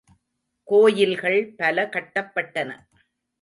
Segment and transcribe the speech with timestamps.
[0.67, 2.69] கோயில்கள் பல கட்டப்பட்டன.